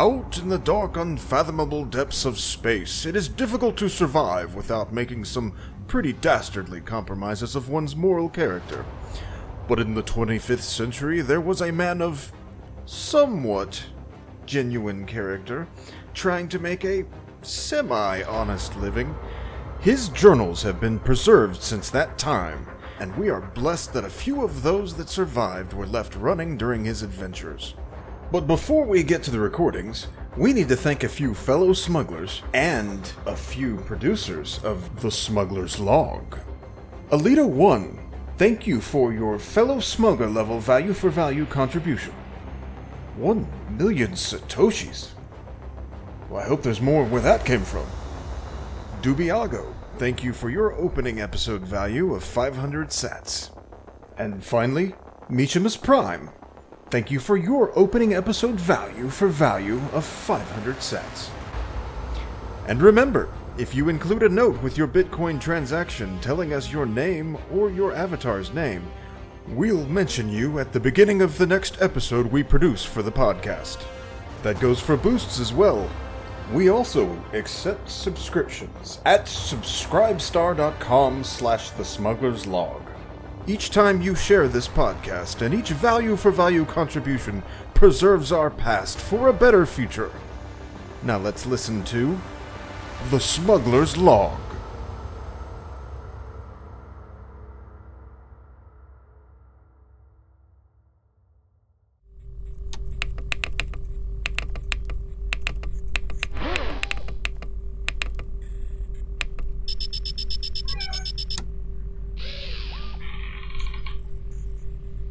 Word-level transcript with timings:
Out 0.00 0.38
in 0.38 0.48
the 0.48 0.56
dark, 0.56 0.96
unfathomable 0.96 1.84
depths 1.84 2.24
of 2.24 2.38
space, 2.38 3.04
it 3.04 3.14
is 3.14 3.28
difficult 3.28 3.76
to 3.76 3.90
survive 3.90 4.54
without 4.54 4.94
making 4.94 5.26
some 5.26 5.52
pretty 5.88 6.14
dastardly 6.14 6.80
compromises 6.80 7.54
of 7.54 7.68
one's 7.68 7.94
moral 7.94 8.30
character. 8.30 8.86
But 9.68 9.78
in 9.78 9.92
the 9.92 10.02
25th 10.02 10.62
century, 10.62 11.20
there 11.20 11.42
was 11.42 11.60
a 11.60 11.70
man 11.70 12.00
of 12.00 12.32
somewhat 12.86 13.88
genuine 14.46 15.04
character 15.04 15.68
trying 16.14 16.48
to 16.48 16.58
make 16.58 16.82
a 16.82 17.04
semi 17.42 18.22
honest 18.22 18.74
living. 18.76 19.14
His 19.80 20.08
journals 20.08 20.62
have 20.62 20.80
been 20.80 20.98
preserved 20.98 21.62
since 21.62 21.90
that 21.90 22.16
time, 22.16 22.66
and 22.98 23.14
we 23.18 23.28
are 23.28 23.42
blessed 23.42 23.92
that 23.92 24.06
a 24.06 24.08
few 24.08 24.44
of 24.44 24.62
those 24.62 24.94
that 24.94 25.10
survived 25.10 25.74
were 25.74 25.86
left 25.86 26.16
running 26.16 26.56
during 26.56 26.86
his 26.86 27.02
adventures. 27.02 27.74
But 28.32 28.46
before 28.46 28.84
we 28.84 29.02
get 29.02 29.24
to 29.24 29.32
the 29.32 29.40
recordings, 29.40 30.06
we 30.36 30.52
need 30.52 30.68
to 30.68 30.76
thank 30.76 31.02
a 31.02 31.08
few 31.08 31.34
fellow 31.34 31.72
smugglers 31.72 32.42
and 32.54 33.12
a 33.26 33.34
few 33.34 33.78
producers 33.78 34.60
of 34.62 35.00
The 35.02 35.10
Smuggler's 35.10 35.80
Log. 35.80 36.38
Alita 37.10 37.44
1, 37.44 37.98
thank 38.38 38.68
you 38.68 38.80
for 38.80 39.12
your 39.12 39.40
fellow 39.40 39.80
smuggler 39.80 40.28
level 40.28 40.60
value 40.60 40.92
for 40.92 41.10
value 41.10 41.44
contribution. 41.44 42.12
One 43.16 43.48
million 43.76 44.12
Satoshis. 44.12 45.08
Well, 46.28 46.40
I 46.40 46.46
hope 46.46 46.62
there's 46.62 46.80
more 46.80 47.04
where 47.04 47.22
that 47.22 47.44
came 47.44 47.64
from. 47.64 47.86
Dubiago, 49.02 49.74
thank 49.98 50.22
you 50.22 50.32
for 50.32 50.50
your 50.50 50.72
opening 50.74 51.20
episode 51.20 51.62
value 51.62 52.14
of 52.14 52.22
500 52.22 52.90
sats. 52.90 53.50
And 54.16 54.44
finally, 54.44 54.94
Meachamus 55.28 55.82
Prime, 55.82 56.30
thank 56.90 57.10
you 57.10 57.20
for 57.20 57.36
your 57.36 57.76
opening 57.78 58.14
episode 58.14 58.56
value 58.56 59.08
for 59.08 59.28
value 59.28 59.80
of 59.92 60.04
500 60.04 60.76
sats. 60.76 61.30
And 62.66 62.82
remember, 62.82 63.28
if 63.56 63.74
you 63.74 63.88
include 63.88 64.22
a 64.22 64.28
note 64.28 64.60
with 64.62 64.76
your 64.76 64.88
Bitcoin 64.88 65.40
transaction 65.40 66.18
telling 66.20 66.52
us 66.52 66.72
your 66.72 66.86
name 66.86 67.38
or 67.52 67.70
your 67.70 67.94
avatar's 67.94 68.52
name, 68.52 68.90
we'll 69.48 69.86
mention 69.86 70.28
you 70.28 70.58
at 70.58 70.72
the 70.72 70.80
beginning 70.80 71.22
of 71.22 71.38
the 71.38 71.46
next 71.46 71.80
episode 71.80 72.26
we 72.26 72.42
produce 72.42 72.84
for 72.84 73.02
the 73.02 73.12
podcast. 73.12 73.84
That 74.42 74.58
goes 74.60 74.80
for 74.80 74.96
boosts 74.96 75.38
as 75.38 75.52
well. 75.52 75.88
We 76.52 76.68
also 76.70 77.16
accept 77.32 77.88
subscriptions 77.88 79.00
at 79.04 79.26
subscribestar.com 79.26 81.22
slash 81.22 81.70
the 81.70 81.84
smuggler's 81.84 82.46
log. 82.46 82.89
Each 83.46 83.70
time 83.70 84.02
you 84.02 84.14
share 84.14 84.48
this 84.48 84.68
podcast 84.68 85.40
and 85.40 85.54
each 85.54 85.70
value 85.70 86.14
for 86.16 86.30
value 86.30 86.66
contribution 86.66 87.42
preserves 87.72 88.32
our 88.32 88.50
past 88.50 88.98
for 88.98 89.28
a 89.28 89.32
better 89.32 89.64
future. 89.64 90.12
Now 91.02 91.16
let's 91.16 91.46
listen 91.46 91.82
to 91.84 92.20
The 93.10 93.18
Smuggler's 93.18 93.96
Log. 93.96 94.38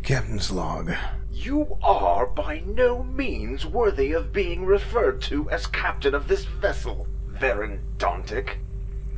Captain's 0.10 0.50
Log. 0.50 0.92
You 1.32 1.78
are 1.84 2.26
by 2.26 2.64
no 2.66 3.04
means 3.04 3.64
worthy 3.64 4.12
of 4.12 4.34
being 4.34 4.66
referred 4.66 5.22
to 5.22 5.48
as 5.52 5.68
captain 5.68 6.16
of 6.16 6.28
this 6.28 6.46
vessel, 6.46 7.06
Varen 7.34 7.78
Dontic. 8.00 8.56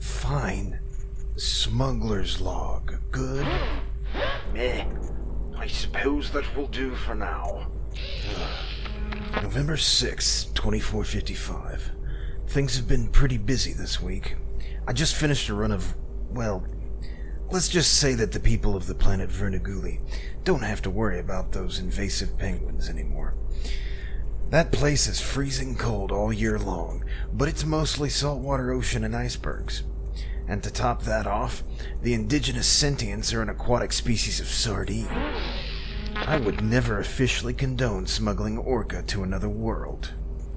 Fine. 0.02 0.82
Smuggler's 1.38 2.42
Log. 2.42 2.96
Good. 3.10 3.48
Meh. 4.54 4.86
I 5.56 5.66
suppose 5.68 6.30
that 6.32 6.58
will 6.58 6.68
do 6.68 6.94
for 6.94 7.16
now. 7.16 7.68
November 9.42 9.78
6, 9.78 10.44
2455. 10.44 11.90
Things 12.48 12.76
have 12.76 12.90
been 12.90 13.08
pretty 13.08 13.38
busy 13.38 13.72
this 13.72 14.02
week. 14.02 14.36
I 14.90 14.92
just 14.92 15.16
finished 15.16 15.48
a 15.48 15.54
run 15.54 15.72
of, 15.72 15.96
well, 16.32 16.66
let's 17.52 17.68
just 17.68 18.00
say 18.00 18.14
that 18.14 18.32
the 18.32 18.40
people 18.40 18.78
of 18.78 18.88
the 18.88 18.96
planet 18.96 19.30
Vernaguli 19.30 20.00
don't 20.46 20.64
have 20.64 20.82
to 20.84 20.90
worry 20.90 21.20
about 21.20 21.52
those 21.52 21.80
invasive 21.80 22.38
penguins 22.38 22.90
anymore. 22.90 23.36
That 24.50 24.72
place 24.72 25.06
is 25.08 25.20
freezing 25.20 25.76
cold 25.76 26.12
all 26.12 26.32
year 26.32 26.58
long, 26.58 27.04
but 27.34 27.50
it's 27.50 27.66
mostly 27.66 28.10
saltwater 28.10 28.72
ocean 28.72 29.04
and 29.04 29.16
icebergs. 29.16 29.84
And 30.48 30.64
to 30.64 30.72
top 30.72 31.04
that 31.04 31.28
off, 31.28 31.64
the 32.02 32.14
indigenous 32.14 32.68
sentients 32.68 33.34
are 33.34 33.42
an 33.42 33.50
aquatic 33.50 33.92
species 33.92 34.40
of 34.40 34.48
sardine. 34.48 35.08
I 36.16 36.38
would 36.38 36.62
never 36.62 37.00
officially 37.00 37.54
condone 37.54 38.08
smuggling 38.08 38.58
orca 38.58 39.02
to 39.04 39.24
another 39.24 39.50
world, 39.50 40.14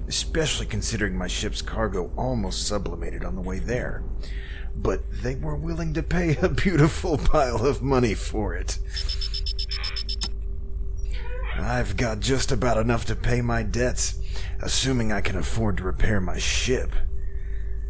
especially 0.07 0.65
considering 0.65 1.17
my 1.17 1.27
ship's 1.27 1.61
cargo 1.61 2.11
almost 2.17 2.67
sublimated 2.67 3.25
on 3.25 3.35
the 3.35 3.41
way 3.41 3.59
there. 3.59 4.03
But 4.77 5.01
they 5.23 5.35
were 5.35 5.55
willing 5.55 5.93
to 5.93 6.03
pay 6.03 6.35
a 6.37 6.49
beautiful 6.49 7.17
pile 7.17 7.65
of 7.65 7.81
money 7.81 8.13
for 8.13 8.55
it. 8.55 8.77
I've 11.57 11.95
got 11.97 12.19
just 12.19 12.51
about 12.51 12.77
enough 12.77 13.05
to 13.05 13.15
pay 13.15 13.41
my 13.41 13.63
debts, 13.63 14.19
assuming 14.61 15.11
I 15.11 15.21
can 15.21 15.37
afford 15.37 15.77
to 15.77 15.83
repair 15.83 16.19
my 16.19 16.37
ship. 16.37 16.91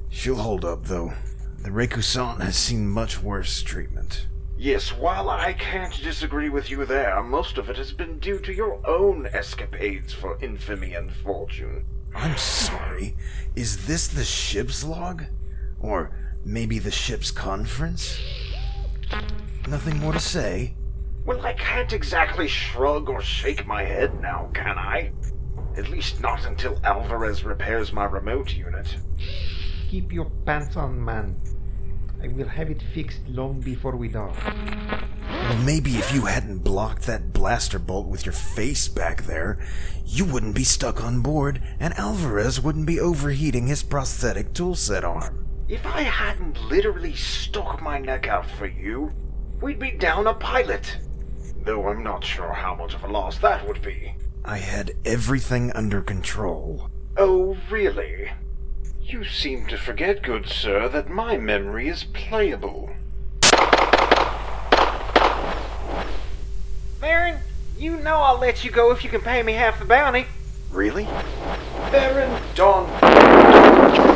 She'll 0.09 0.35
hold 0.35 0.63
up, 0.63 0.85
though. 0.85 1.13
The 1.57 1.71
Rekusan 1.71 2.41
has 2.41 2.55
seen 2.55 2.87
much 2.87 3.21
worse 3.21 3.63
treatment. 3.63 4.27
Yes, 4.57 4.89
while 4.95 5.29
I 5.29 5.53
can't 5.53 6.01
disagree 6.01 6.47
with 6.47 6.69
you 6.69 6.85
there, 6.85 7.21
most 7.23 7.57
of 7.57 7.69
it 7.69 7.77
has 7.77 7.91
been 7.91 8.19
due 8.19 8.39
to 8.39 8.53
your 8.53 8.79
own 8.87 9.27
escapades 9.27 10.13
for 10.13 10.41
infamy 10.41 10.93
and 10.93 11.11
fortune. 11.11 11.83
I'm 12.13 12.37
sorry. 12.37 13.17
Is 13.55 13.87
this 13.87 14.07
the 14.07 14.23
ship's 14.23 14.83
log? 14.83 15.25
Or 15.79 16.11
maybe 16.45 16.79
the 16.79 16.91
ship's 16.91 17.31
conference? 17.31 18.19
Nothing 19.67 19.97
more 19.97 20.13
to 20.13 20.19
say? 20.19 20.75
Well, 21.25 21.43
I 21.43 21.53
can't 21.53 21.91
exactly 21.91 22.47
shrug 22.47 23.09
or 23.09 23.21
shake 23.21 23.65
my 23.65 23.83
head 23.83 24.21
now, 24.21 24.51
can 24.53 24.77
I? 24.77 25.11
At 25.75 25.89
least 25.89 26.21
not 26.21 26.45
until 26.45 26.79
Alvarez 26.83 27.43
repairs 27.43 27.91
my 27.91 28.05
remote 28.05 28.53
unit. 28.53 28.95
Keep 29.89 30.13
your 30.13 30.29
pants 30.45 30.77
on, 30.77 31.03
man. 31.03 31.35
I 32.21 32.27
will 32.29 32.47
have 32.47 32.69
it 32.69 32.81
fixed 32.93 33.27
long 33.27 33.59
before 33.59 33.95
we 33.95 34.07
dock. 34.07 34.35
Well, 34.43 35.57
maybe 35.63 35.97
if 35.97 36.13
you 36.13 36.21
hadn't 36.21 36.59
blocked 36.59 37.03
that 37.03 37.33
blaster 37.33 37.79
bolt 37.79 38.07
with 38.07 38.25
your 38.25 38.33
face 38.33 38.87
back 38.87 39.23
there, 39.23 39.59
you 40.05 40.25
wouldn't 40.25 40.55
be 40.55 40.63
stuck 40.63 41.03
on 41.03 41.21
board, 41.21 41.61
and 41.79 41.93
Alvarez 41.95 42.61
wouldn't 42.61 42.85
be 42.85 42.99
overheating 42.99 43.67
his 43.67 43.83
prosthetic 43.83 44.53
toolset 44.53 45.03
arm. 45.03 45.44
If 45.67 45.83
I 45.83 46.01
hadn't 46.01 46.61
literally 46.69 47.15
stuck 47.15 47.81
my 47.81 47.97
neck 47.97 48.27
out 48.27 48.47
for 48.47 48.67
you, 48.67 49.11
we'd 49.61 49.79
be 49.79 49.89
down 49.89 50.27
a 50.27 50.33
pilot. 50.35 50.99
Though 51.63 51.87
I'm 51.87 52.03
not 52.03 52.23
sure 52.23 52.53
how 52.53 52.75
much 52.75 52.93
of 52.93 53.03
a 53.03 53.07
loss 53.07 53.39
that 53.39 53.67
would 53.67 53.81
be. 53.81 54.13
I 54.43 54.59
had 54.59 54.91
everything 55.05 55.71
under 55.71 56.03
control. 56.03 56.91
Oh, 57.17 57.57
really? 57.71 58.29
You 59.01 59.25
seem 59.25 59.65
to 59.67 59.77
forget, 59.77 60.21
good 60.21 60.47
sir, 60.47 60.87
that 60.89 61.09
my 61.09 61.35
memory 61.37 61.87
is 61.87 62.03
playable. 62.03 62.91
Baron, 67.01 67.39
you 67.75 67.97
know 67.97 68.17
I'll 68.17 68.39
let 68.39 68.63
you 68.63 68.69
go 68.69 68.91
if 68.91 69.03
you 69.03 69.09
can 69.09 69.21
pay 69.21 69.41
me 69.41 69.53
half 69.53 69.79
the 69.79 69.85
bounty. 69.85 70.27
Really? 70.69 71.05
Baron 71.91 72.39
Don. 72.53 74.14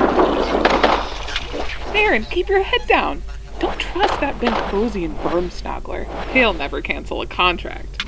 Baron, 1.92 2.26
keep 2.26 2.48
your 2.50 2.64
head 2.64 2.82
down. 2.88 3.24
Don't 3.60 3.80
trust 3.80 4.22
that 4.22 4.36
Benthosian 4.40 5.16
Wormsnoggler. 5.18 6.08
He'll 6.32 6.54
never 6.54 6.82
cancel 6.82 7.22
a 7.22 7.28
contract. 7.28 8.06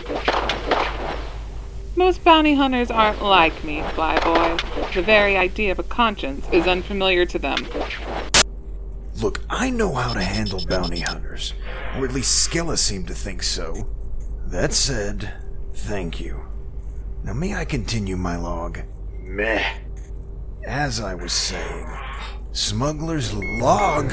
Most 1.95 2.24
bounty 2.24 2.56
hunters 2.56 2.89
aren't 2.89 3.22
like 3.22 3.63
me, 3.63 3.81
Flyboy. 3.81 4.94
The 4.94 5.01
very 5.01 5.36
idea 5.36 5.72
of 5.72 5.80
a 5.80 5.83
conscience 5.83 6.48
is 6.51 6.68
unfamiliar 6.68 7.25
to 7.25 7.38
them. 7.38 7.68
Look, 9.22 9.42
I 9.50 9.69
know 9.69 9.94
how 9.94 10.13
to 10.13 10.24
handle 10.24 10.66
bounty 10.66 11.01
hunters, 11.01 11.54
or 11.98 12.06
at 12.06 12.13
least 12.13 12.50
Skilla 12.50 12.77
seemed 12.77 13.07
to 13.07 13.13
think 13.13 13.44
so. 13.44 13.89
That 14.48 14.74
said, 14.74 15.34
thank 15.74 16.19
you. 16.19 16.42
Now, 17.24 17.34
may 17.34 17.54
I 17.56 17.66
continue 17.66 18.16
my 18.18 18.36
log? 18.38 18.80
Meh. 19.19 19.63
As 20.66 21.00
I 21.00 21.13
was 21.13 21.34
saying, 21.34 21.88
Smuggler's 22.53 23.33
Log? 23.33 24.12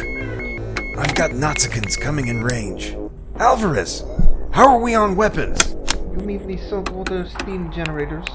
I've 0.96 1.14
got 1.16 1.32
Nazicans 1.32 2.00
coming 2.00 2.28
in 2.28 2.44
range. 2.44 2.96
Alvarez, 3.36 4.04
how 4.52 4.68
are 4.68 4.78
we 4.78 4.94
on 4.94 5.16
weapons? 5.16 5.74
You 6.12 6.24
mean 6.24 6.46
the 6.46 6.56
saltwater 6.56 7.22
uh, 7.24 7.28
steam 7.28 7.72
generators? 7.72 8.26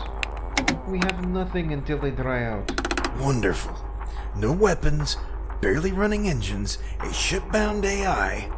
We 0.90 0.98
have 1.00 1.26
nothing 1.30 1.72
until 1.72 2.00
they 2.00 2.12
dry 2.12 2.44
out. 2.44 2.70
Wonderful. 3.18 3.78
No 4.36 4.52
weapons, 4.52 5.16
barely 5.62 5.94
running 5.94 6.28
engines, 6.28 6.80
a 7.00 7.14
ship-bound 7.14 7.86
AI. 7.86 8.50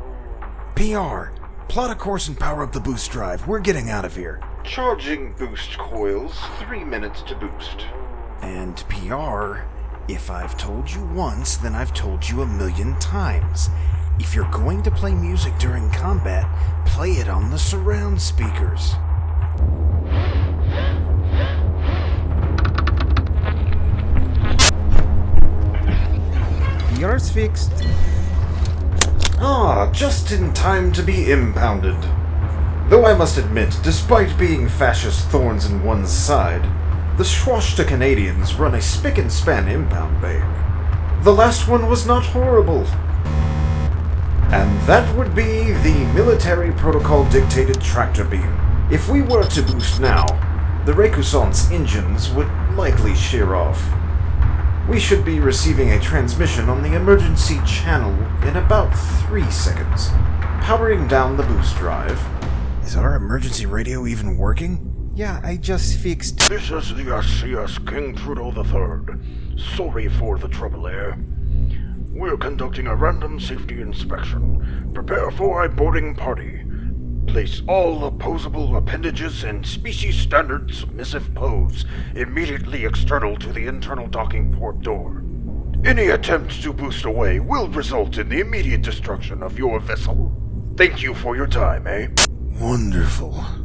PR, 0.74 1.32
plot 1.68 1.92
a 1.92 1.96
course 1.96 2.28
and 2.28 2.40
power 2.40 2.64
up 2.64 2.72
the 2.72 2.80
boost 2.80 3.12
drive. 3.12 3.48
We're 3.48 3.60
getting 3.60 3.92
out 3.92 4.04
of 4.04 4.16
here. 4.16 4.42
Charging 4.64 5.34
boost 5.34 5.78
coils, 5.78 6.40
three 6.58 6.84
minutes 6.84 7.22
to 7.24 7.36
boost. 7.36 7.86
And 8.42 8.78
PR, 8.90 9.62
if 10.08 10.30
I've 10.30 10.56
told 10.58 10.92
you 10.92 11.04
once, 11.04 11.58
then 11.58 11.74
I've 11.74 11.94
told 11.94 12.30
you 12.30 12.42
a 12.42 12.46
million 12.46 12.98
times. 13.00 13.70
If 14.20 14.36
you're 14.36 14.50
going 14.52 14.84
to 14.84 14.92
play 14.92 15.14
music 15.14 15.58
during 15.58 15.90
combat, 15.90 16.48
play 16.86 17.14
it 17.14 17.28
on 17.28 17.50
the 17.50 17.58
surround 17.58 18.22
speakers. 18.22 18.94
Yours 27.00 27.30
fixed. 27.30 27.72
Ah, 29.40 29.92
just 29.92 30.32
in 30.32 30.54
time 30.54 30.92
to 30.94 31.02
be 31.02 31.32
impounded. 31.32 31.98
Though 32.90 33.06
I 33.06 33.16
must 33.18 33.38
admit, 33.38 33.78
despite 33.84 34.38
being 34.38 34.70
fascist 34.70 35.28
thorns 35.30 35.66
in 35.66 35.84
one's 35.84 36.12
side, 36.12 36.64
the 37.18 37.24
Schwasta 37.24 37.88
Canadians 37.88 38.56
run 38.56 38.76
a 38.76 38.82
spick 38.82 39.18
and 39.18 39.32
span 39.32 39.70
impound 39.70 40.22
bay. 40.22 40.40
The 41.24 41.32
last 41.32 41.66
one 41.66 41.88
was 41.88 42.06
not 42.06 42.26
horrible. 42.26 42.86
And 44.52 44.82
that 44.82 45.16
would 45.16 45.34
be 45.34 45.72
the 45.72 46.12
military 46.14 46.74
protocol 46.74 47.24
dictated 47.30 47.80
tractor 47.80 48.26
beam. 48.26 48.60
If 48.92 49.08
we 49.08 49.22
were 49.22 49.46
to 49.46 49.64
boost 49.64 50.02
now, 50.02 50.26
the 50.86 50.94
Rekusant's 50.94 51.72
engines 51.72 52.30
would 52.32 52.50
likely 52.76 53.16
shear 53.16 53.56
off. 53.56 53.82
We 54.90 55.00
should 55.00 55.24
be 55.24 55.40
receiving 55.40 55.92
a 55.92 56.02
transmission 56.02 56.68
on 56.68 56.84
the 56.84 56.96
emergency 56.96 57.60
channel 57.66 58.14
in 58.46 58.58
about 58.58 58.92
three 59.26 59.50
seconds. 59.50 60.10
Powering 60.62 61.08
down 61.08 61.38
the 61.38 61.44
boost 61.44 61.78
drive. 61.78 62.22
Is 62.84 62.98
our 62.98 63.16
emergency 63.16 63.66
radio 63.66 64.06
even 64.06 64.36
working? 64.36 64.95
Yeah, 65.16 65.40
I 65.46 65.56
just 65.56 65.98
fixed. 66.00 66.50
This 66.50 66.72
is 66.72 66.94
the 66.94 67.04
SCS 67.04 67.90
King 67.90 68.16
Trudeau 68.16 68.52
III. 68.52 69.18
Sorry 69.58 70.10
for 70.10 70.38
the 70.38 70.50
trouble 70.50 70.82
there. 70.82 71.18
We're 72.12 72.36
conducting 72.36 72.88
a 72.88 72.96
random 72.96 73.40
safety 73.40 73.80
inspection. 73.80 74.92
Prepare 74.94 75.32
for 75.32 75.64
a 75.64 75.70
boarding 75.70 76.16
party. 76.16 76.66
Place 77.28 77.62
all 77.66 78.04
opposable 78.04 78.76
appendages 78.76 79.46
in 79.46 79.64
species 79.64 80.18
standard 80.18 80.76
submissive 80.76 81.34
pose, 81.34 81.86
immediately 82.16 82.84
external 82.84 83.38
to 83.38 83.54
the 83.54 83.68
internal 83.68 84.08
docking 84.08 84.54
port 84.54 84.82
door. 84.82 85.24
Any 85.86 86.10
attempt 86.10 86.62
to 86.64 86.74
boost 86.74 87.06
away 87.06 87.40
will 87.40 87.70
result 87.70 88.18
in 88.18 88.28
the 88.28 88.42
immediate 88.42 88.82
destruction 88.82 89.42
of 89.42 89.58
your 89.58 89.80
vessel. 89.80 90.36
Thank 90.76 91.02
you 91.02 91.14
for 91.14 91.38
your 91.38 91.48
time, 91.48 91.88
eh? 91.88 92.10
Wonderful. 92.60 93.65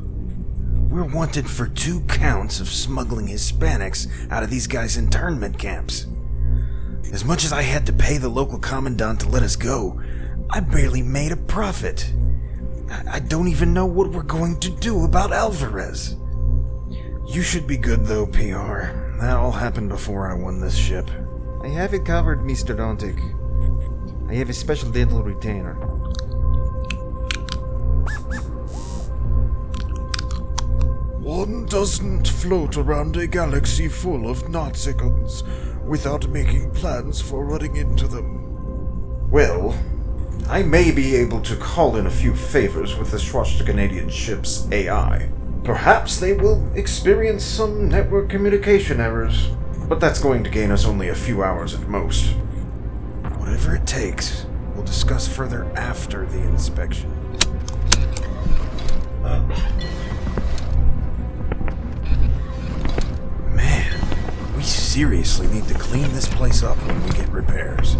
We're 0.90 1.04
wanted 1.04 1.48
for 1.48 1.68
two 1.68 2.00
counts 2.08 2.58
of 2.58 2.68
smuggling 2.68 3.28
Hispanics 3.28 4.08
out 4.28 4.42
of 4.42 4.50
these 4.50 4.66
guys' 4.66 4.96
internment 4.96 5.56
camps. 5.56 6.08
As 7.12 7.24
much 7.24 7.44
as 7.44 7.52
I 7.52 7.62
had 7.62 7.86
to 7.86 7.92
pay 7.92 8.18
the 8.18 8.28
local 8.28 8.58
commandant 8.58 9.20
to 9.20 9.28
let 9.28 9.44
us 9.44 9.54
go, 9.54 10.02
I 10.50 10.58
barely 10.58 11.02
made 11.02 11.30
a 11.30 11.36
profit. 11.36 12.12
I, 13.08 13.20
don't 13.20 13.46
even 13.46 13.72
know 13.72 13.86
what 13.86 14.10
we're 14.10 14.24
going 14.24 14.58
to 14.58 14.68
do 14.68 15.04
about 15.04 15.32
Alvarez. 15.32 16.16
You 17.28 17.42
should 17.42 17.68
be 17.68 17.76
good 17.76 18.06
though, 18.06 18.26
PR. 18.26 18.90
That 19.20 19.36
all 19.36 19.52
happened 19.52 19.90
before 19.90 20.28
I 20.28 20.34
won 20.34 20.60
this 20.60 20.76
ship. 20.76 21.08
I 21.62 21.68
have 21.68 21.94
it 21.94 22.04
covered, 22.04 22.40
Mr. 22.40 22.76
Dontic. 22.76 23.16
I 24.28 24.34
have 24.34 24.50
a 24.50 24.52
special 24.52 24.90
dental 24.90 25.22
retainer. 25.22 25.89
One 31.40 31.64
doesn't 31.64 32.28
float 32.28 32.76
around 32.76 33.16
a 33.16 33.26
galaxy 33.26 33.88
full 33.88 34.28
of 34.28 34.42
Nazicans 34.42 35.42
without 35.86 36.28
making 36.28 36.70
plans 36.72 37.18
for 37.18 37.46
running 37.46 37.76
into 37.76 38.06
them. 38.06 39.30
Well, 39.30 39.74
I 40.50 40.62
may 40.62 40.90
be 40.90 41.16
able 41.16 41.40
to 41.40 41.56
call 41.56 41.96
in 41.96 42.06
a 42.06 42.10
few 42.10 42.36
favors 42.36 42.94
with 42.98 43.10
the 43.10 43.16
Schwarzer 43.16 43.64
Canadian 43.64 44.10
ship's 44.10 44.70
AI. 44.70 45.30
Perhaps 45.64 46.20
they 46.20 46.34
will 46.34 46.62
experience 46.74 47.42
some 47.42 47.88
network 47.88 48.28
communication 48.28 49.00
errors, 49.00 49.48
but 49.88 49.98
that's 49.98 50.20
going 50.20 50.44
to 50.44 50.50
gain 50.50 50.70
us 50.70 50.84
only 50.84 51.08
a 51.08 51.14
few 51.14 51.42
hours 51.42 51.72
at 51.72 51.88
most. 51.88 52.34
Whatever 53.38 53.76
it 53.76 53.86
takes, 53.86 54.44
we'll 54.74 54.84
discuss 54.84 55.26
further 55.26 55.64
after 55.74 56.26
the 56.26 56.42
inspection. 56.42 57.10
Man, 59.22 59.79
seriously 65.00 65.46
need 65.46 65.66
to 65.66 65.72
clean 65.72 66.12
this 66.12 66.28
place 66.28 66.62
up 66.62 66.76
when 66.86 67.02
we 67.04 67.10
get 67.12 67.26
repairs. 67.30 67.94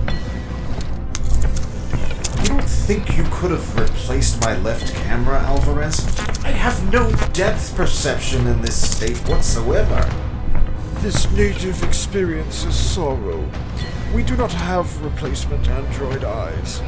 You 2.43 2.49
don't 2.49 2.63
think 2.63 3.17
you 3.17 3.25
could 3.31 3.53
have 3.53 3.81
replaced 3.81 4.43
my 4.43 4.55
left 4.59 4.95
camera, 4.97 5.39
Alvarez? 5.39 5.99
I 6.45 6.51
have 6.51 6.93
no 6.93 7.11
depth 7.33 7.75
perception 7.75 8.47
in 8.47 8.61
this 8.61 8.77
state 8.77 9.17
whatsoever. 9.27 10.07
This 10.97 11.31
native 11.31 11.83
experience 11.83 12.67
is 12.67 12.77
sorrow. 12.77 13.49
We 14.15 14.23
do 14.23 14.37
not 14.37 14.53
have 14.53 15.03
replacement 15.03 15.71
android 15.71 16.23
eyes. 16.23 16.83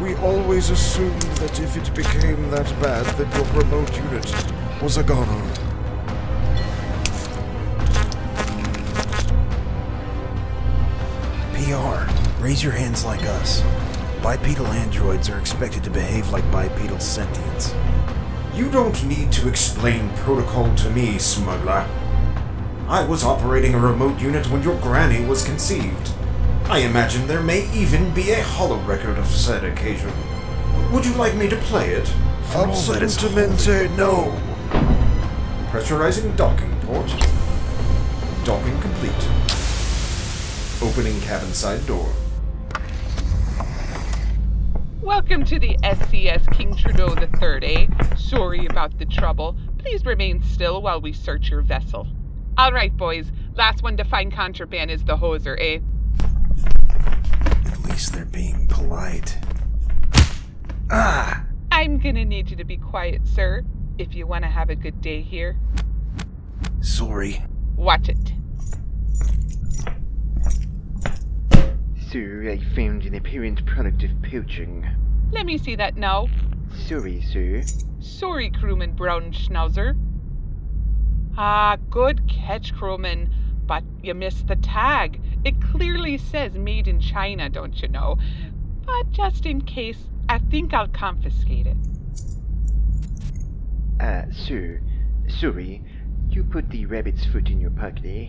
We 0.00 0.14
always 0.18 0.70
assumed 0.70 1.22
that 1.42 1.58
if 1.58 1.76
it 1.76 1.92
became 1.96 2.48
that 2.50 2.70
bad, 2.80 3.04
that 3.18 3.34
your 3.34 3.60
remote 3.60 3.92
unit 3.96 4.80
was 4.80 4.98
a 4.98 5.02
goner. 5.02 5.45
Raise 12.40 12.62
your 12.62 12.72
hands 12.72 13.04
like 13.04 13.22
us. 13.24 13.62
Bipedal 14.22 14.66
androids 14.66 15.28
are 15.28 15.38
expected 15.38 15.84
to 15.84 15.90
behave 15.90 16.30
like 16.30 16.50
bipedal 16.50 16.98
sentients. 16.98 17.74
You 18.54 18.70
don't 18.70 19.04
need 19.04 19.32
to 19.32 19.48
explain 19.48 20.08
protocol 20.16 20.74
to 20.76 20.90
me, 20.90 21.18
smuggler. 21.18 21.86
I 22.88 23.04
was 23.06 23.24
operating 23.24 23.74
a 23.74 23.78
remote 23.78 24.20
unit 24.20 24.48
when 24.50 24.62
your 24.62 24.80
granny 24.80 25.24
was 25.24 25.44
conceived. 25.44 26.10
I 26.64 26.78
imagine 26.78 27.26
there 27.26 27.42
may 27.42 27.70
even 27.72 28.12
be 28.14 28.30
a 28.30 28.42
hollow 28.42 28.78
record 28.80 29.18
of 29.18 29.26
said 29.26 29.64
occasion. 29.64 30.12
Would 30.92 31.04
you 31.04 31.14
like 31.14 31.34
me 31.34 31.48
to 31.48 31.56
play 31.56 31.90
it? 31.90 32.12
Oh, 32.54 32.66
Absolutamente 32.68 33.94
no. 33.96 34.32
Pressurizing 35.70 36.36
docking 36.36 36.74
port. 36.82 37.08
Docking 38.44 38.80
complete. 38.80 39.28
Opening 40.82 41.20
cabin 41.22 41.52
side 41.52 41.84
door. 41.86 42.08
Welcome 45.06 45.44
to 45.44 45.60
the 45.60 45.78
SCS 45.84 46.52
King 46.52 46.74
Trudeau 46.74 47.14
III, 47.14 47.62
eh? 47.62 48.16
Sorry 48.16 48.66
about 48.66 48.98
the 48.98 49.04
trouble. 49.06 49.56
Please 49.78 50.04
remain 50.04 50.42
still 50.42 50.82
while 50.82 51.00
we 51.00 51.12
search 51.12 51.48
your 51.48 51.62
vessel. 51.62 52.08
All 52.58 52.72
right, 52.72 52.94
boys. 52.94 53.30
Last 53.54 53.84
one 53.84 53.96
to 53.98 54.04
find 54.04 54.32
contraband 54.32 54.90
is 54.90 55.04
the 55.04 55.16
hoser, 55.16 55.56
eh? 55.60 55.78
At 57.70 57.84
least 57.88 58.14
they're 58.14 58.24
being 58.24 58.66
polite. 58.66 59.38
Ah! 60.90 61.44
I'm 61.70 61.98
gonna 61.98 62.24
need 62.24 62.50
you 62.50 62.56
to 62.56 62.64
be 62.64 62.76
quiet, 62.76 63.28
sir, 63.28 63.64
if 63.98 64.12
you 64.12 64.26
want 64.26 64.42
to 64.42 64.50
have 64.50 64.70
a 64.70 64.74
good 64.74 65.00
day 65.00 65.22
here. 65.22 65.56
Sorry. 66.80 67.44
Watch 67.76 68.08
it. 68.08 68.32
Sir, 72.16 72.48
I 72.50 72.56
found 72.74 73.02
an 73.02 73.14
apparent 73.14 73.66
product 73.66 74.02
of 74.02 74.10
poaching. 74.22 74.86
Let 75.32 75.44
me 75.44 75.58
see 75.58 75.76
that 75.76 75.98
now. 75.98 76.28
Sorry, 76.88 77.20
sir. 77.20 77.62
Sorry, 78.00 78.48
crewman 78.48 78.92
Brown 78.92 79.32
Schnauzer. 79.32 79.94
Ah, 81.36 81.76
good 81.90 82.26
catch, 82.26 82.74
crewman. 82.74 83.28
But 83.66 83.84
you 84.02 84.14
missed 84.14 84.46
the 84.46 84.56
tag. 84.56 85.20
It 85.44 85.60
clearly 85.60 86.16
says 86.16 86.54
made 86.54 86.88
in 86.88 87.00
China, 87.00 87.50
don't 87.50 87.82
you 87.82 87.88
know? 87.88 88.16
But 88.86 89.10
just 89.10 89.44
in 89.44 89.60
case, 89.60 90.08
I 90.26 90.38
think 90.38 90.72
I'll 90.72 90.88
confiscate 90.88 91.66
it. 91.66 91.76
Uh, 94.00 94.22
sir. 94.32 94.80
Sorry. 95.28 95.82
You 96.30 96.44
put 96.44 96.70
the 96.70 96.86
rabbit's 96.86 97.26
foot 97.26 97.50
in 97.50 97.60
your 97.60 97.72
pocket, 97.72 98.06
eh? 98.06 98.28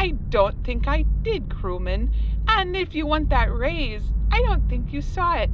I 0.00 0.14
don't 0.30 0.64
think 0.64 0.88
I 0.88 1.02
did, 1.20 1.50
crewman. 1.50 2.10
And 2.48 2.74
if 2.74 2.94
you 2.94 3.04
want 3.04 3.28
that 3.28 3.52
raise, 3.54 4.00
I 4.32 4.40
don't 4.40 4.66
think 4.66 4.94
you 4.94 5.02
saw 5.02 5.34
it. 5.34 5.50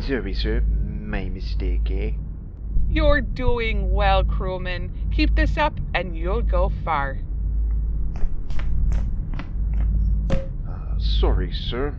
Sorry, 0.00 0.32
sir. 0.32 0.60
My 0.60 1.28
mistake, 1.28 1.90
eh? 1.90 2.12
You're 2.88 3.20
doing 3.20 3.90
well, 3.90 4.22
crewman. 4.22 4.92
Keep 5.12 5.34
this 5.34 5.56
up 5.56 5.80
and 5.92 6.16
you'll 6.16 6.42
go 6.42 6.70
far. 6.84 7.18
Uh, 10.30 10.96
sorry, 11.00 11.52
sir. 11.52 11.96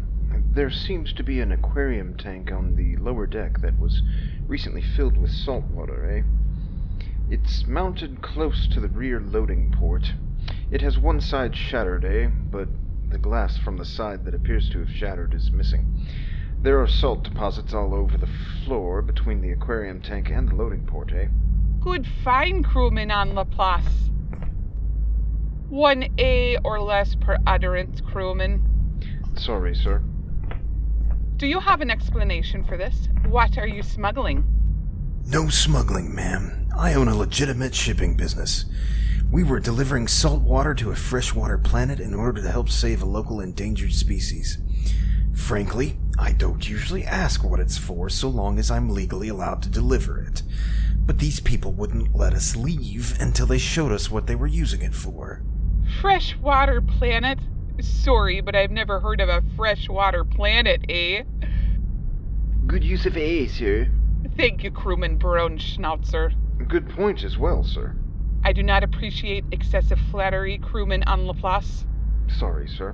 There 0.54 0.72
seems 0.72 1.12
to 1.12 1.24
be 1.24 1.42
an 1.42 1.52
aquarium 1.52 2.16
tank 2.16 2.54
on 2.54 2.78
the 2.78 2.96
lower 3.04 3.28
deck 3.28 3.60
that 3.60 3.78
was 3.78 4.02
recently 4.48 4.82
filled 4.96 5.18
with 5.18 5.32
salt 5.32 5.66
water, 5.66 6.10
eh? 6.10 6.22
It's 7.30 7.68
mounted 7.68 8.22
close 8.22 8.66
to 8.70 8.80
the 8.80 8.88
rear 8.88 9.20
loading 9.20 9.76
port. 9.78 10.14
It 10.72 10.82
has 10.82 10.98
one 10.98 11.22
side 11.22 11.56
shattered, 11.56 12.06
eh? 12.06 12.28
But 12.28 12.68
the 13.10 13.18
glass 13.18 13.58
from 13.58 13.78
the 13.78 13.86
side 13.86 14.26
that 14.26 14.34
appears 14.34 14.70
to 14.70 14.80
have 14.80 14.90
shattered 14.90 15.34
is 15.34 15.52
missing. 15.52 16.08
There 16.62 16.82
are 16.82 16.88
salt 16.88 17.24
deposits 17.24 17.74
all 17.74 17.94
over 17.94 18.18
the 18.18 18.30
floor 18.66 19.02
between 19.02 19.42
the 19.42 19.52
aquarium 19.52 20.02
tank 20.02 20.30
and 20.30 20.50
the 20.50 20.56
loading 20.56 20.86
port, 20.86 21.12
eh? 21.14 21.28
Good 21.80 22.08
fine, 22.24 22.64
crewman 22.64 23.12
on 23.12 23.36
Laplace. 23.36 24.10
One 25.70 26.08
A 26.18 26.58
or 26.64 26.82
less 26.82 27.16
per 27.16 27.38
utterance, 27.46 28.02
crewman. 28.02 28.64
Sorry, 29.36 29.76
sir. 29.76 30.02
Do 31.38 31.48
you 31.48 31.60
have 31.60 31.82
an 31.82 31.92
explanation 31.92 32.64
for 32.64 32.78
this? 32.78 33.08
What 33.28 33.58
are 33.58 33.68
you 33.68 33.84
smuggling? 33.84 34.44
No 35.28 35.50
smuggling, 35.50 36.16
ma'am. 36.16 36.70
I 36.76 36.94
own 36.94 37.08
a 37.08 37.16
legitimate 37.16 37.76
shipping 37.76 38.16
business. 38.16 38.66
We 39.32 39.44
were 39.44 39.60
delivering 39.60 40.08
salt 40.08 40.42
water 40.42 40.74
to 40.76 40.92
a 40.92 40.96
freshwater 40.96 41.58
planet 41.58 42.00
in 42.00 42.14
order 42.14 42.42
to 42.42 42.52
help 42.52 42.70
save 42.70 43.02
a 43.02 43.06
local 43.06 43.42
endangered 43.42 43.94
species. 43.94 44.60
Frankly, 45.34 45.98
I 46.18 46.32
don't 46.32 46.70
usually 46.70 47.04
ask 47.04 47.44
what 47.44 47.60
it's 47.60 47.78
for 47.78 48.10
so 48.10 48.30
long 48.30 48.58
as 48.58 48.72
I'm 48.72 48.90
legally 48.90 49.28
allowed 49.28 49.62
to 49.64 49.70
deliver 49.70 50.20
it. 50.20 50.44
But 51.06 51.20
these 51.20 51.40
people 51.40 51.74
wouldn't 51.74 52.16
let 52.16 52.34
us 52.34 52.56
leave 52.56 53.20
until 53.20 53.46
they 53.46 53.58
showed 53.58 53.92
us 53.92 54.10
what 54.10 54.28
they 54.28 54.36
were 54.36 54.48
using 54.48 54.82
it 54.82 54.96
for. 54.96 55.44
Freshwater 56.02 56.82
planet? 56.82 57.40
Sorry, 57.82 58.40
but 58.42 58.56
I've 58.56 58.72
never 58.72 59.00
heard 59.02 59.20
of 59.20 59.28
a 59.28 59.44
freshwater 59.58 60.24
planet, 60.24 60.86
eh? 60.88 61.24
Good 62.66 62.84
use 62.84 63.06
of 63.06 63.18
A, 63.18 63.48
sir. 63.48 63.90
Thank 64.38 64.64
you, 64.64 64.72
crewman 64.72 65.18
Baron 65.18 65.58
Schnauzer. 65.58 66.34
Good 66.68 66.90
point 66.90 67.24
as 67.24 67.38
well, 67.38 67.64
sir. 67.64 67.96
I 68.46 68.54
do 68.54 68.62
not 68.62 68.84
appreciate 68.84 69.44
excessive 69.52 70.00
flattery, 70.12 70.60
crewman 70.60 71.02
on 71.08 71.26
Laplace. 71.26 71.84
Sorry, 72.28 72.68
sir. 72.68 72.94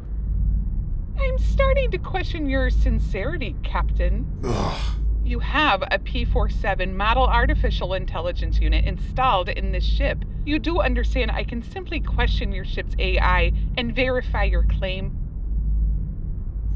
I'm 1.19 1.37
starting 1.37 1.91
to 1.91 1.97
question 1.97 2.49
your 2.49 2.69
sincerity, 2.69 3.57
Captain. 3.61 4.25
Ugh. 4.45 4.81
You 5.25 5.39
have 5.39 5.83
a 5.91 5.99
P 5.99 6.23
47 6.23 6.95
model 6.95 7.27
artificial 7.27 7.95
intelligence 7.95 8.61
unit 8.61 8.85
installed 8.85 9.49
in 9.49 9.73
this 9.73 9.83
ship. 9.83 10.23
You 10.45 10.57
do 10.57 10.79
understand 10.79 11.31
I 11.31 11.43
can 11.43 11.61
simply 11.61 11.99
question 11.99 12.53
your 12.53 12.63
ship's 12.63 12.95
AI 12.97 13.51
and 13.77 13.93
verify 13.93 14.45
your 14.45 14.63
claim. 14.63 15.17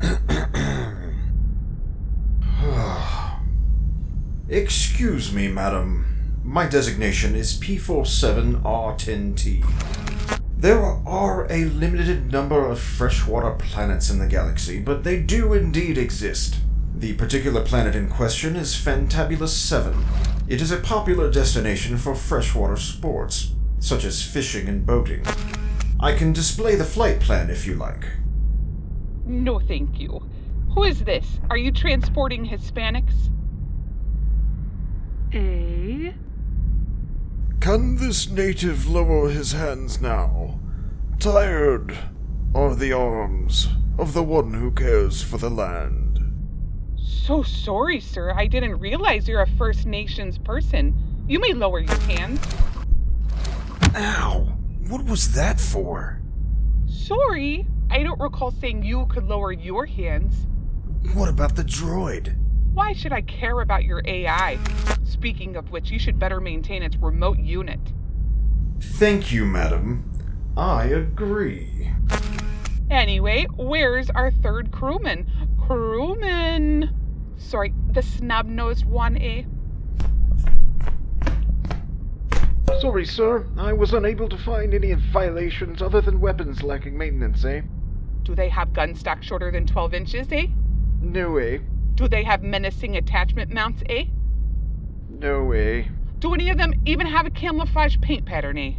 Excuse 4.50 5.32
me, 5.32 5.48
madam. 5.48 6.14
My 6.46 6.68
designation 6.68 7.36
is 7.36 7.60
P47R10T. 7.60 9.66
There 10.56 10.80
are 10.80 11.52
a 11.52 11.66
limited 11.66 12.32
number 12.32 12.68
of 12.68 12.80
freshwater 12.80 13.52
planets 13.52 14.12
in 14.12 14.20
the 14.20 14.28
galaxy, 14.28 14.80
but 14.80 15.04
they 15.04 15.20
do 15.22 15.54
indeed 15.54 15.98
exist. 15.98 16.58
The 16.96 17.14
particular 17.14 17.64
planet 17.64 17.96
in 17.96 18.10
question 18.10 18.56
is 18.56 18.75
Fantabulous 18.75 19.50
7. 19.50 20.06
It 20.48 20.62
is 20.62 20.72
a 20.72 20.78
popular 20.78 21.32
destination 21.32 21.98
for 21.98 22.14
freshwater 22.14 22.78
sports, 22.78 23.54
such 23.80 24.06
as 24.06 24.22
fishing 24.22 24.70
and 24.70 24.86
boating. 24.86 25.25
I 26.00 26.14
can 26.14 26.32
display 26.32 26.75
the 26.75 26.86
flight 26.86 27.20
plan 27.20 27.50
if 27.50 27.66
you 27.66 27.74
like. 27.74 28.06
No, 29.25 29.58
thank 29.60 30.00
you. 30.00 30.22
Who 30.75 30.84
is 30.84 31.04
this? 31.04 31.40
Are 31.50 31.58
you 31.58 31.72
transporting 31.72 32.46
Hispanics? 32.46 33.32
A. 35.34 36.14
Can 37.59 37.97
this 37.97 38.29
native 38.29 38.88
lower 38.88 39.29
his 39.29 39.53
hands 39.53 40.00
now? 40.00 40.59
Tired 41.19 41.97
are 42.53 42.75
the 42.75 42.93
arms 42.93 43.67
of 43.97 44.13
the 44.13 44.24
one 44.24 44.53
who 44.53 44.71
cares 44.71 45.21
for 45.21 45.38
the 45.38 45.50
land. 45.50 46.19
So 46.97 47.41
sorry, 47.41 48.00
sir. 48.00 48.33
I 48.35 48.47
didn't 48.47 48.79
realize 48.79 49.27
you're 49.27 49.41
a 49.41 49.57
First 49.57 49.85
Nations 49.85 50.38
person. 50.38 50.95
You 51.27 51.39
may 51.39 51.53
lower 51.53 51.79
your 51.79 52.00
hands. 52.01 52.39
Ow! 53.95 54.55
What 54.88 55.05
was 55.05 55.33
that 55.33 55.59
for? 55.59 56.21
Sorry. 56.88 57.65
I 57.89 58.03
don't 58.03 58.19
recall 58.19 58.51
saying 58.51 58.83
you 58.83 59.07
could 59.07 59.24
lower 59.24 59.51
your 59.51 59.85
hands. 59.85 60.45
What 61.13 61.29
about 61.29 61.55
the 61.55 61.63
droid? 61.63 62.35
Why 62.74 62.93
should 62.93 63.13
I 63.13 63.21
care 63.21 63.62
about 63.62 63.85
your 63.85 64.01
AI? 64.05 64.59
Speaking 65.05 65.55
of 65.55 65.71
which, 65.71 65.91
you 65.91 66.00
should 66.00 66.19
better 66.19 66.41
maintain 66.41 66.81
its 66.83 66.97
remote 66.97 67.38
unit. 67.39 67.79
Thank 68.81 69.31
you, 69.31 69.45
madam. 69.45 70.12
I 70.57 70.85
agree. 70.85 71.91
Anyway, 72.89 73.45
where's 73.55 74.09
our 74.09 74.31
third 74.31 74.71
crewman? 74.71 75.27
Crewman! 75.65 76.89
Sorry, 77.38 77.74
the 77.91 78.01
snub 78.01 78.47
nosed 78.47 78.85
one, 78.85 79.17
eh? 79.17 79.43
Sorry, 82.79 83.05
sir. 83.05 83.45
I 83.57 83.74
was 83.74 83.93
unable 83.93 84.27
to 84.27 84.38
find 84.38 84.74
any 84.74 84.93
violations 84.93 85.81
other 85.81 86.01
than 86.01 86.19
weapons 86.19 86.63
lacking 86.63 86.97
maintenance, 86.97 87.45
eh? 87.45 87.62
Do 88.24 88.33
they 88.33 88.50
have 88.50 88.74
gun 88.74 88.95
stock 88.95 89.21
shorter 89.21 89.51
than 89.51 89.67
12 89.67 89.93
inches, 89.93 90.27
eh? 90.31 90.47
No 91.00 91.31
way. 91.31 91.62
Do 91.93 92.07
they 92.07 92.24
have 92.24 92.41
menacing 92.43 92.97
attachment 92.97 93.51
mounts, 93.51 93.83
eh? 93.88 94.05
No 95.19 95.43
way. 95.43 95.89
Do 96.19 96.34
any 96.34 96.50
of 96.50 96.57
them 96.57 96.74
even 96.86 97.07
have 97.07 97.25
a 97.25 97.29
camouflage 97.29 97.98
paint 98.01 98.25
pattern, 98.25 98.57
eh? 98.57 98.74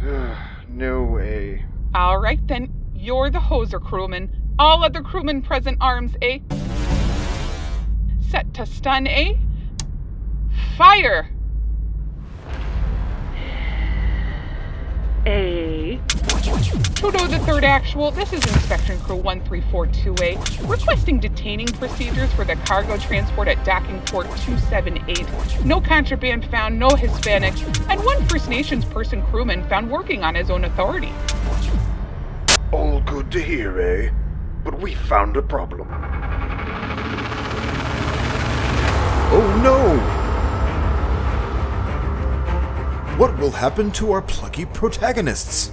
no 0.68 1.04
way. 1.04 1.64
All 1.94 2.18
right, 2.18 2.44
then. 2.46 2.72
You're 2.94 3.30
the 3.30 3.40
hoser 3.40 3.82
crewman. 3.82 4.30
All 4.58 4.84
other 4.84 5.02
crewmen 5.02 5.42
present 5.42 5.78
arms, 5.80 6.14
eh? 6.22 6.38
Set 8.20 8.54
to 8.54 8.64
stun, 8.64 9.06
eh? 9.06 9.34
Fire! 10.76 11.30
A. 16.48 16.94
Trudeau 16.94 17.26
the 17.28 17.38
third 17.40 17.62
actual, 17.62 18.10
this 18.10 18.32
is 18.32 18.44
Inspection 18.54 18.98
Crew 19.00 19.22
1342A, 19.22 20.68
requesting 20.68 21.20
detaining 21.20 21.68
procedures 21.68 22.32
for 22.32 22.44
the 22.44 22.56
cargo 22.56 22.96
transport 22.96 23.46
at 23.46 23.64
docking 23.64 24.00
port 24.06 24.26
278. 24.38 25.64
No 25.64 25.80
contraband 25.80 26.44
found, 26.46 26.76
no 26.78 26.88
Hispanics, 26.88 27.62
and 27.88 28.04
one 28.04 28.26
First 28.26 28.48
Nations 28.48 28.84
person 28.84 29.22
crewman 29.26 29.62
found 29.68 29.88
working 29.88 30.24
on 30.24 30.34
his 30.34 30.50
own 30.50 30.64
authority. 30.64 31.12
All 32.72 33.00
good 33.02 33.30
to 33.30 33.40
hear, 33.40 33.80
eh? 33.80 34.10
But 34.64 34.80
we 34.80 34.94
found 34.94 35.36
a 35.36 35.42
problem. 35.42 35.88
Oh 39.34 39.60
no! 39.62 39.98
What 43.16 43.38
will 43.38 43.52
happen 43.52 43.92
to 43.92 44.10
our 44.10 44.22
plucky 44.22 44.64
protagonists? 44.64 45.70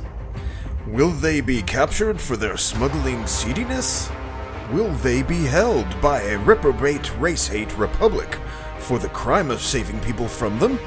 Will 0.92 1.12
they 1.12 1.40
be 1.40 1.62
captured 1.62 2.20
for 2.20 2.36
their 2.36 2.58
smuggling 2.58 3.28
seediness? 3.28 4.10
Will 4.72 4.92
they 4.96 5.22
be 5.22 5.44
held 5.46 5.86
by 6.02 6.20
a 6.22 6.40
reprobate 6.40 7.16
race 7.20 7.46
hate 7.46 7.78
republic 7.78 8.40
for 8.80 8.98
the 8.98 9.10
crime 9.10 9.52
of 9.52 9.62
saving 9.62 10.00
people 10.00 10.28
from 10.28 10.58
them? 10.58 10.80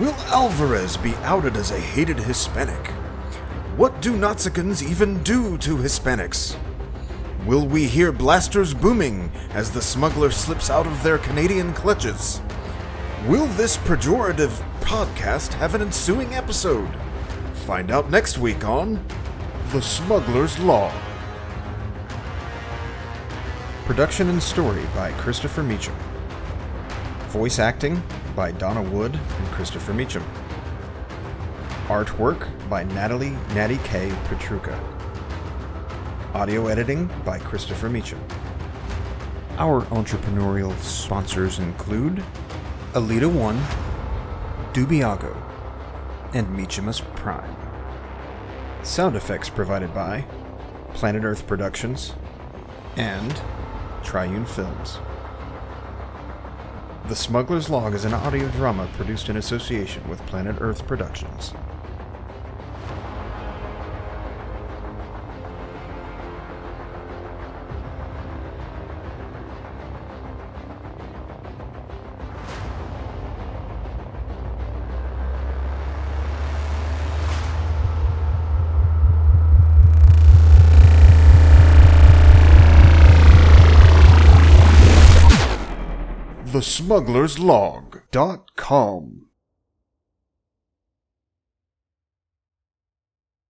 Will 0.00 0.14
Alvarez 0.28 0.96
be 0.96 1.14
outed 1.16 1.54
as 1.54 1.70
a 1.70 1.78
hated 1.78 2.18
Hispanic? 2.18 2.86
What 3.76 4.00
do 4.00 4.16
Nazicans 4.16 4.82
even 4.82 5.22
do 5.22 5.58
to 5.58 5.76
Hispanics? 5.76 6.56
Will 7.44 7.66
we 7.66 7.84
hear 7.86 8.10
blasters 8.10 8.72
booming 8.72 9.30
as 9.50 9.70
the 9.70 9.82
smuggler 9.82 10.30
slips 10.30 10.70
out 10.70 10.86
of 10.86 11.02
their 11.02 11.18
Canadian 11.18 11.74
clutches? 11.74 12.40
Will 13.26 13.46
this 13.48 13.76
pejorative 13.76 14.64
podcast 14.80 15.52
have 15.52 15.74
an 15.74 15.82
ensuing 15.82 16.34
episode? 16.34 16.88
Find 17.64 17.90
out 17.90 18.10
next 18.10 18.36
week 18.36 18.62
on 18.66 19.02
The 19.72 19.80
Smuggler's 19.80 20.58
Log. 20.58 20.92
Production 23.86 24.28
and 24.28 24.42
story 24.42 24.84
by 24.94 25.12
Christopher 25.12 25.62
Meacham. 25.62 25.94
Voice 27.28 27.58
acting 27.58 28.02
by 28.36 28.52
Donna 28.52 28.82
Wood 28.82 29.14
and 29.14 29.46
Christopher 29.52 29.94
Meacham. 29.94 30.22
Artwork 31.86 32.46
by 32.68 32.84
Natalie 32.84 33.34
Natty 33.54 33.78
K. 33.82 34.10
Petrucka. 34.24 34.78
Audio 36.34 36.66
editing 36.66 37.10
by 37.24 37.38
Christopher 37.38 37.88
Meacham. 37.88 38.22
Our 39.56 39.84
entrepreneurial 39.86 40.78
sponsors 40.80 41.60
include 41.60 42.22
Alita 42.92 43.32
One, 43.32 43.58
Dubiago, 44.74 45.34
and 46.34 46.46
Meachamus 46.48 47.00
Prime. 47.16 47.56
Sound 48.82 49.16
effects 49.16 49.48
provided 49.48 49.94
by 49.94 50.26
Planet 50.94 51.24
Earth 51.24 51.46
Productions, 51.46 52.14
and 52.96 53.40
Triune 54.04 54.46
Films. 54.46 54.98
The 57.08 57.16
Smuggler's 57.16 57.68
Log 57.68 57.94
is 57.94 58.04
an 58.04 58.14
audio 58.14 58.48
drama 58.50 58.88
produced 58.94 59.28
in 59.28 59.36
association 59.36 60.08
with 60.08 60.24
Planet 60.26 60.56
Earth 60.60 60.86
Productions. 60.86 61.52
The 86.64 86.70
Smuggler's 86.70 87.38
Log.com 87.38 89.13